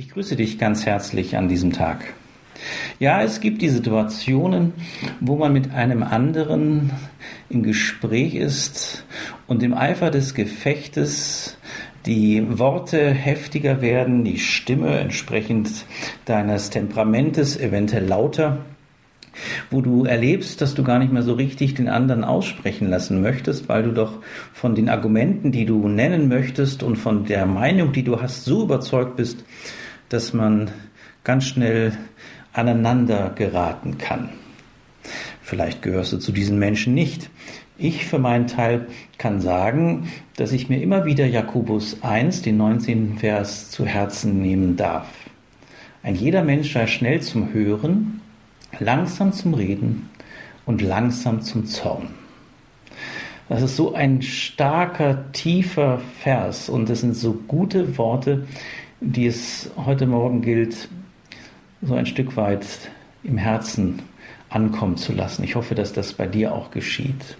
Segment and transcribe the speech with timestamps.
[0.00, 2.14] Ich grüße dich ganz herzlich an diesem Tag.
[3.00, 4.72] Ja, es gibt die Situationen,
[5.18, 6.92] wo man mit einem anderen
[7.50, 9.04] im Gespräch ist
[9.48, 11.58] und im Eifer des Gefechtes
[12.06, 15.68] die Worte heftiger werden, die Stimme entsprechend
[16.26, 18.58] deines Temperamentes eventuell lauter
[19.70, 23.68] wo du erlebst, dass du gar nicht mehr so richtig den anderen aussprechen lassen möchtest,
[23.68, 24.14] weil du doch
[24.52, 28.64] von den Argumenten, die du nennen möchtest und von der Meinung, die du hast, so
[28.64, 29.44] überzeugt bist,
[30.08, 30.70] dass man
[31.24, 31.92] ganz schnell
[32.52, 34.30] aneinander geraten kann.
[35.42, 37.30] Vielleicht gehörst du zu diesen Menschen nicht.
[37.78, 38.86] Ich für meinen Teil
[39.18, 43.18] kann sagen, dass ich mir immer wieder Jakobus 1, den 19.
[43.18, 45.06] Vers, zu Herzen nehmen darf.
[46.02, 48.20] Ein jeder Mensch sei schnell zum Hören,
[48.78, 50.10] langsam zum Reden
[50.66, 52.08] und langsam zum Zorn.
[53.48, 58.46] Das ist so ein starker, tiefer Vers und es sind so gute Worte,
[59.00, 60.88] die es heute Morgen gilt,
[61.80, 62.66] so ein Stück weit
[63.24, 64.02] im Herzen
[64.50, 65.44] ankommen zu lassen.
[65.44, 67.38] Ich hoffe, dass das bei dir auch geschieht.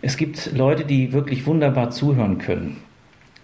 [0.00, 2.78] Es gibt Leute, die wirklich wunderbar zuhören können.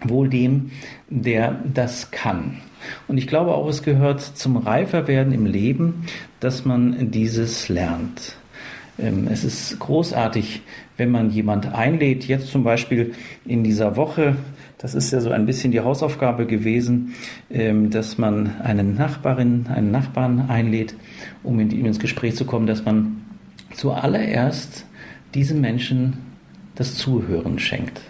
[0.03, 0.73] Wohl dem,
[1.09, 2.59] der das kann.
[3.07, 6.07] Und ich glaube auch, es gehört zum Reiferwerden im Leben,
[6.41, 8.37] dass man dieses lernt.
[8.99, 10.63] Ähm, es ist großartig,
[10.97, 14.37] wenn man jemand einlädt, jetzt zum Beispiel in dieser Woche
[14.79, 17.15] das ist ja so ein bisschen die Hausaufgabe gewesen,
[17.51, 20.95] ähm, dass man eine Nachbarin, einen Nachbarn einlädt,
[21.43, 23.21] um mit ihm ins Gespräch zu kommen, dass man
[23.75, 24.87] zuallererst
[25.35, 26.19] diesem Menschen
[26.77, 28.01] das Zuhören schenkt.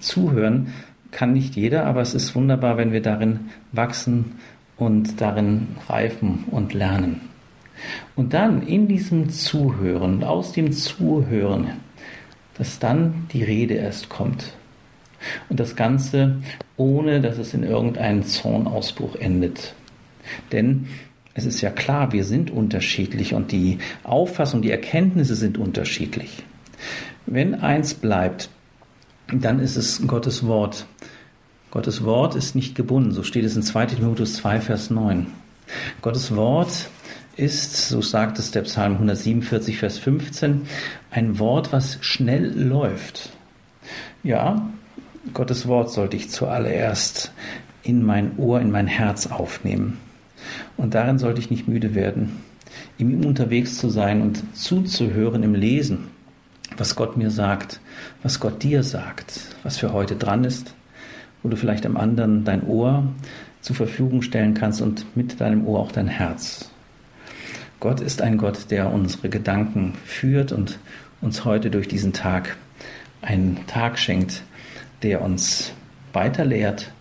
[0.00, 0.72] Zuhören
[1.12, 4.32] kann nicht jeder, aber es ist wunderbar, wenn wir darin wachsen
[4.76, 7.31] und darin reifen und lernen.
[8.14, 11.68] Und dann in diesem Zuhören, aus dem Zuhören,
[12.58, 14.52] dass dann die Rede erst kommt.
[15.48, 16.36] Und das Ganze
[16.76, 19.74] ohne, dass es in irgendeinem Zornausbruch endet.
[20.50, 20.88] Denn
[21.34, 26.42] es ist ja klar, wir sind unterschiedlich und die Auffassung, die Erkenntnisse sind unterschiedlich.
[27.26, 28.50] Wenn eins bleibt,
[29.32, 30.86] dann ist es Gottes Wort.
[31.70, 35.26] Gottes Wort ist nicht gebunden, so steht es in 2 Timotheus 2, Vers 9.
[36.02, 36.90] Gottes Wort
[37.36, 40.62] ist, so sagt es der Psalm 147, Vers 15,
[41.10, 43.30] ein Wort, was schnell läuft.
[44.22, 44.70] Ja,
[45.34, 47.32] Gottes Wort sollte ich zuallererst
[47.82, 49.98] in mein Ohr, in mein Herz aufnehmen.
[50.76, 52.40] Und darin sollte ich nicht müde werden,
[52.98, 56.08] ihm unterwegs zu sein und zuzuhören im Lesen,
[56.76, 57.80] was Gott mir sagt,
[58.22, 60.74] was Gott dir sagt, was für heute dran ist,
[61.42, 63.04] wo du vielleicht am anderen dein Ohr
[63.60, 66.70] zur Verfügung stellen kannst und mit deinem Ohr auch dein Herz.
[67.82, 70.78] Gott ist ein Gott, der unsere Gedanken führt und
[71.20, 72.56] uns heute durch diesen Tag
[73.22, 74.44] einen Tag schenkt,
[75.02, 75.72] der uns
[76.12, 76.92] weiter lehrt,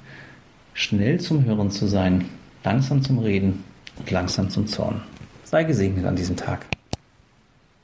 [0.73, 2.25] schnell zum Hören zu sein,
[2.63, 3.63] langsam zum Reden
[3.99, 5.03] und langsam zum Zorn.
[5.43, 6.65] Sei gesegnet an diesem Tag.